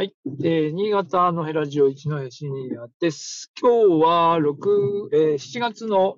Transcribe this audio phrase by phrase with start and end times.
[0.00, 0.14] はい。
[0.42, 3.52] えー、新潟のヘラジオ一のシニアです。
[3.60, 4.54] 今日は6、
[5.12, 6.16] えー、7月の、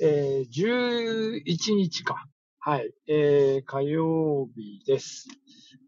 [0.00, 2.28] えー、11日か。
[2.60, 2.94] はい。
[3.08, 5.26] えー、火曜日です。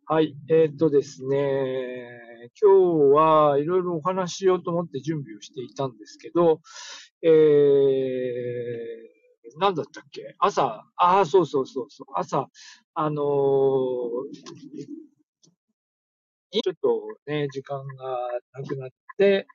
[0.07, 0.35] はい。
[0.51, 2.09] えー、っとですね、
[2.61, 6.61] 今日はいろいろお話ししようと思って準備をしていたんですけど、
[7.23, 7.31] えー、
[9.61, 10.35] なんだったっけ？
[10.41, 12.49] 朝、ああ、そうそうそうそう、朝、
[12.95, 13.27] あのー
[16.53, 18.19] ちょっとね、時間が
[18.53, 19.47] なくなって、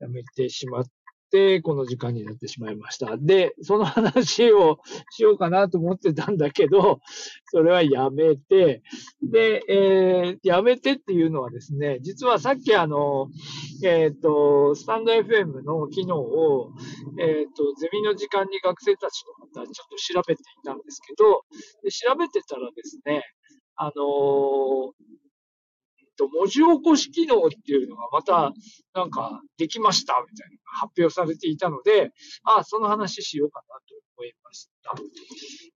[0.00, 0.84] やめてしまっ
[1.30, 3.16] て、この時間になってしまいました。
[3.16, 4.78] で、その話を
[5.10, 7.00] しようかなと思ってたんだけど、
[7.46, 8.82] それはやめて、
[9.22, 13.28] で、えー、やめてっていうのはですね、実はさっきあの、
[13.82, 16.72] えっ、ー、と、スタンド FM の機能を、
[17.18, 21.42] えっ、ー、と、ゼミの時間に学生たちとまたちょっと調べていたんですけど、
[21.82, 23.22] で調べてたらですね、
[23.76, 24.92] あの
[26.16, 28.52] と、文字起こし機能っていうのがまた、
[28.94, 32.12] なんか、できましたみたいな発表されていたので、
[32.44, 34.94] あ、その話しようかなと思いました。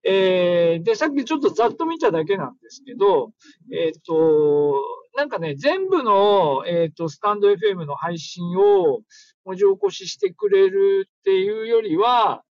[0.05, 3.33] えー、で、さっきちょっとざっと見ただけなんですけど、
[3.73, 4.81] えっ、ー、と、
[5.17, 9.01] なんかね、全部の、えっ、ー、と、スタンド FM の配信を
[9.45, 12.45] 文字起こししてくれるっていうよりは、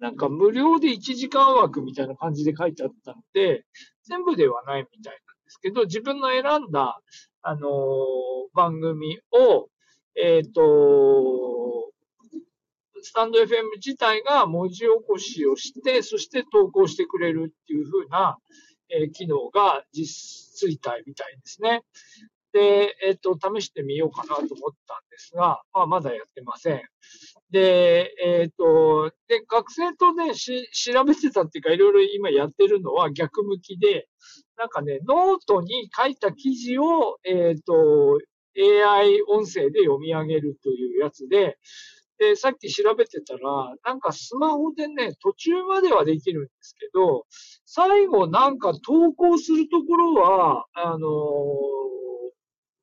[0.00, 3.64] なんか無料で1時間枠みたいな感じで書いてあったので、
[4.04, 7.00] 全部ではないみたいなんですけど、自分の選んだ
[7.42, 7.70] あのー、
[8.54, 9.68] 番組を、
[10.16, 11.92] えっ、ー、と、
[13.02, 13.46] スタンド FM
[13.76, 18.36] 自体が文字起こしをして、そして投稿してくれるっていう風な、
[18.90, 21.82] えー、機能が実ついたみたいですね。
[22.52, 24.46] で、えっ、と、試してみようかなと思っ
[24.86, 26.82] たんですが、まあ、まだやってません。
[27.50, 34.08] で、えっ、と、で、学生とね、し、調べてたっていうか、いろいろ今やってるのは逆向きで、
[34.56, 38.18] なんかね、ノートに書いた記事を、えっ、と、
[38.56, 41.56] AI 音声で読み上げるというやつで、
[42.20, 47.24] で、さっき調べてたら、なんかスマホでね、途中まではできるんですけど、
[47.64, 51.00] 最後なんか投稿するところは、あのー、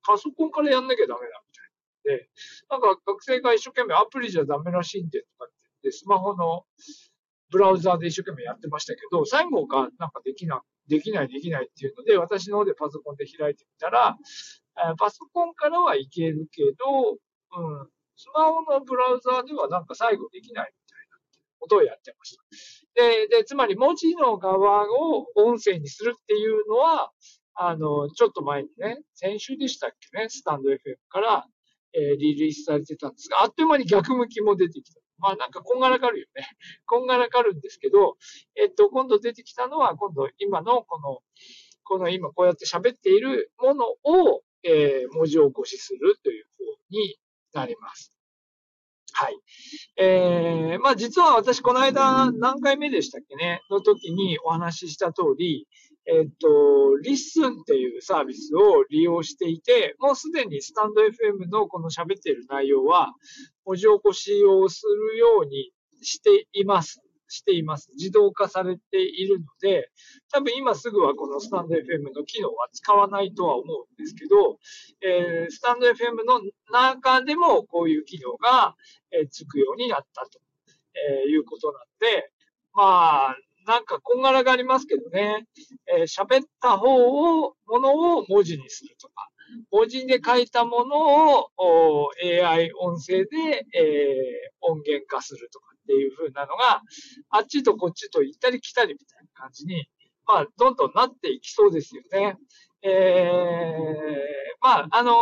[0.07, 1.43] パソコンからやんなきゃダメだ
[2.05, 2.19] みたいな。
[2.19, 2.29] で、
[2.69, 6.63] なんか学生が一生懸命アプリじゃダメらしいんでとかって言って、スマホの
[7.51, 14.17] ブラウザーで一生懸命やってましたけど、最後がなんかできな、できない、できないっていうので、私の方でパソコンで開いてみたら、
[14.97, 21.17] パソコンからはいけるけど、うん、スマホのブラウザーではなんか最後できないみたいな
[21.59, 22.43] ことをやってました。
[22.95, 27.11] で、で、つまり文字の側を音声にするっていうのは、
[27.59, 30.77] あの、ちょっと前にね、先週でしたっけね、スタンド FM
[31.09, 31.45] から、
[31.93, 35.01] えー、リリースされてたんですが、あっという間に逆向きも出てきた。
[35.17, 36.47] まあなんかこんがらがるよね。
[36.85, 38.17] こんがらがるんですけど、
[38.55, 41.23] えっと、今度出てきたのは、今度今のこの、
[41.83, 47.17] この今こうやって喋っているものを、えー、文字起こしするという方に
[47.53, 48.13] なります。
[49.13, 49.39] はい。
[49.95, 55.67] えー、まあ実は私この間何回目でしたっけね、の時にお話しした通り、
[56.09, 63.13] えっと、 LISTEN っていうサービスを利用していて、もうすでにスタンド FM のこの喋っている内容は、
[63.65, 67.01] 文字起こしをするようにしています。
[67.29, 67.89] しています。
[67.97, 69.89] 自動化されているので、
[70.31, 74.57] 多分今すぐはこのスタンド FM の機能は使わないとは思うんですけど、
[75.01, 76.41] えー、スタンド FM の
[76.71, 78.75] 中でもこういう機能が、
[79.11, 80.39] えー、つくようになったと、
[80.95, 82.31] えー、いうことなんで、
[82.73, 83.35] まあ、
[83.67, 85.45] なんかこんがらがありますけどね、
[85.93, 89.29] えー、喋った方を、ものを文字にするとか、
[89.71, 96.81] 文字で書いたものを AI 音声で、えー、音源化するとかっていう風なのが、
[97.29, 99.85] あっちとこっちと行ったり来たりみたいな感じに、
[100.25, 102.37] まあ、どんどんなっていきそうですよね。
[102.83, 103.33] えー、
[104.61, 105.13] まあ、あの、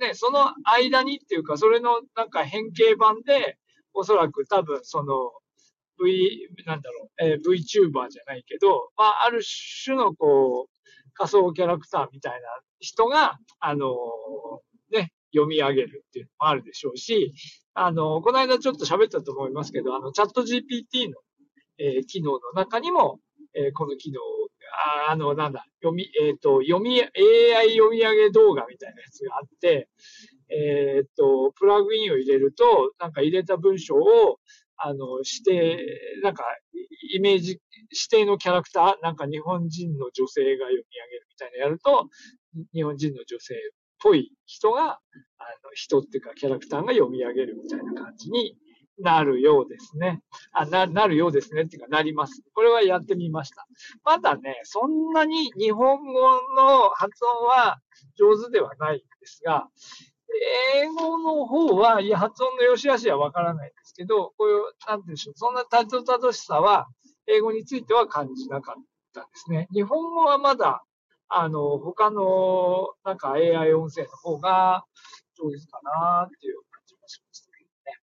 [0.00, 3.58] ね、その間にっていうか、それのなんか変形版で、
[3.94, 5.32] おそらく多分その、
[6.02, 9.42] V、なんだろう、えー、VTuber じゃないけど、まあ、ある
[9.84, 10.76] 種のこう、
[11.14, 12.38] 仮想キャラクターみたいな
[12.78, 17.34] 人が、あのー、ね、読み上げるっていうのもあるでしょうし、
[17.74, 21.16] あのー、この間ちょっと喋ったと思いますけど、あの、チャット GPT の、
[21.78, 23.20] えー、機能の中にも、
[23.54, 24.20] えこの機能
[25.08, 27.08] ああの、なんだ、読み、えっ、と、読み、AI
[27.72, 29.88] 読み上げ動画みたいなやつがあって、
[30.48, 34.38] えっ、と、プラグインを入れると、なんか入れた文章を、
[34.76, 35.78] あの、指定、
[36.22, 36.44] なんか、
[37.14, 42.08] イメージ、指定のキャラクター、なんか日本人の女性が読み上げるみたいなやると、
[42.72, 43.58] 日本人の女性っ
[44.00, 44.98] ぽい人が、あの、
[45.74, 48.56] 人っていうかキャラクターが読み上げるみたいな感じに
[48.98, 50.22] なるようですね。
[50.52, 51.62] あ、な、なるようですね。
[51.62, 52.42] っていうか、なります。
[52.54, 53.66] これはやってみました。
[54.04, 56.20] まだね、そんなに日本語
[56.56, 57.78] の発音は
[58.18, 59.68] 上手ではないんですが、
[60.74, 66.86] 英語の方は、いや、発音の良し悪しはわからないですけど、こういう、なんていうんでしょう、そんなたどたどしさは、
[67.26, 69.68] 英語については感じなかったんですね。
[69.72, 70.82] 日本語はまだ、
[71.28, 74.84] あの、他の、なんか AI 音声の方が
[75.36, 77.98] 上手かなっていう感じがしましたけどね。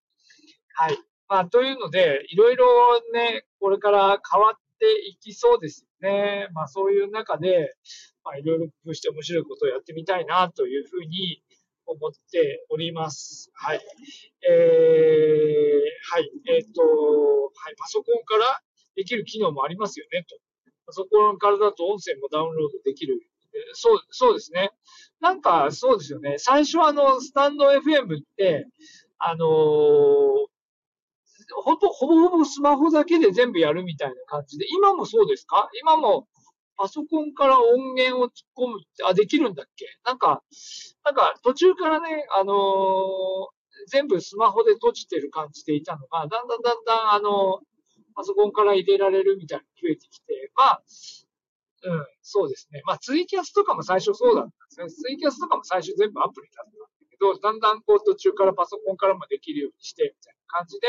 [0.76, 0.98] はい。
[1.30, 2.66] まあ、というので、いろいろ
[3.14, 6.48] ね、これから変わっていきそうですよね。
[6.54, 7.74] まあ、そういう中で、
[8.24, 11.42] まあ、いろいろ工夫して面白いことをやってみたいなというふうに
[11.86, 13.52] 思っております。
[13.54, 13.82] はい。
[14.50, 16.32] えー、はい。
[16.48, 17.76] えっ、ー、と、はい。
[17.78, 18.62] パソコンから
[18.96, 20.38] できる機能もありますよね、と。
[20.86, 23.20] パソコンからだと音声もダウンロードできる。
[23.74, 24.72] そう、そうですね。
[25.22, 26.36] なんか、そうですよね。
[26.40, 28.68] 最初あの、スタンド FM って、
[29.20, 29.48] あのー、
[31.56, 35.70] ほぼ、ほぼほぼスマホだけで全部やるみたいな感じで、今もそうですか？
[35.82, 36.28] 今も
[36.78, 39.86] パソコンから音源を突っ込むって、あ、できるんだっけ？
[40.06, 40.44] なんか、
[41.04, 42.56] なんか途中からね、あのー、
[43.88, 47.66] 全部スマホで閉じてる感じでいたのが、だんだんだんだん、あのー、
[48.16, 50.84] パソコンから入れられるみたいなの増えてきて、まあ、
[51.86, 52.82] うん、そうですね。
[52.86, 55.10] まあ、ツイキャスとかも最初そうだったんですね。
[55.10, 60.88] ツイキャスとかも最初全部アプリだったんだけど、だんだんこう途中からパソコンからもできるようにして、みたいな感じで、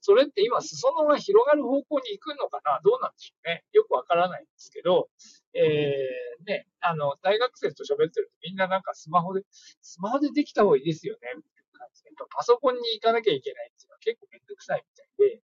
[0.00, 2.80] それって今、裾野が広がる方向に行くのかな？
[2.82, 3.64] どうなんでしょうね？
[3.72, 5.08] よくわからないんですけど、
[5.54, 9.42] えー、ね、あの、大学生と喋ってるとみんななんかスマホで、
[9.82, 12.10] スマホでできた方がいいですよね、みたいな感じで。
[12.30, 15.42] パソコンに行かなきゃいけないっていうのは結構めんどくさいみたいで、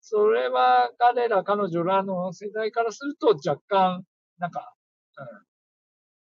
[0.00, 4.04] それは彼ら、彼女らの世代からすると若干、
[4.38, 4.74] なんか、
[5.16, 5.26] うん、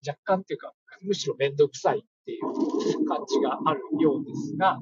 [0.09, 4.79] 若干っていうか、むしろめんどくさいっていう感じがあるようですが、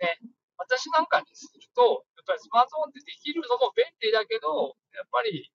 [0.00, 0.18] ね、
[0.58, 5.50] 私なんかにすると、やっぱりスマートフォンでできるのも便利だけど、やっぱり、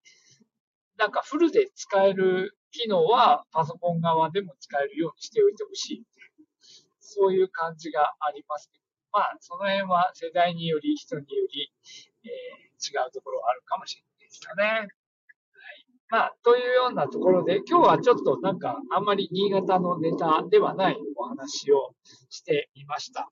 [0.97, 6.05] なんかフルで使える機能はパソコン側でも使えるようにしておいてほしい。
[6.99, 11.71] そういう感じがありますけど、まあ、その辺は世代により、人により、
[12.25, 14.63] えー、違うところはあるかもしれないですかね。
[14.63, 14.87] はい。
[16.09, 21.93] まあ、というようなところで、今日はちょっとなんか、あんまり新潟のネタではないお話を
[22.29, 23.29] してみました。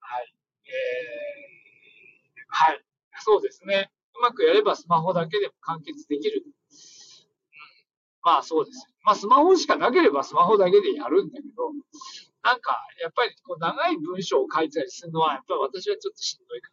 [0.00, 0.34] はい。
[0.66, 0.72] えー、
[2.48, 2.84] はい。
[3.20, 3.90] そうですね。
[4.18, 6.42] うまくやればスマホだけでも完結できる。
[6.44, 6.52] うん、
[8.22, 8.86] まあそうです。
[9.04, 11.72] まあスマホしかなければスマホだけでやるんだけど、
[12.42, 16.70] なんか、やっぱりこう長い文章を書いたりするのは、やっぱり私はちょっとしんどいか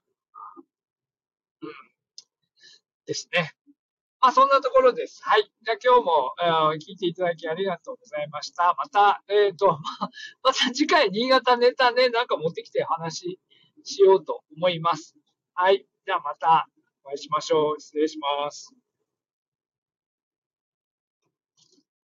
[1.62, 1.70] な。
[1.70, 1.74] うん。
[3.06, 3.54] ですね。
[4.20, 5.22] まあそんなところです。
[5.24, 5.50] はい。
[5.62, 8.74] じゃあ今日も、えー、聞いていただきありがとうございました。
[8.78, 9.68] また、えっ、ー、と、
[10.44, 13.40] また次回新潟ネタね、なんか持ってきて話
[13.84, 15.16] しようと思います。
[15.54, 15.86] はい。
[16.06, 16.68] じゃあまた
[17.06, 17.80] お会いしましょう。
[17.80, 18.74] 失礼します。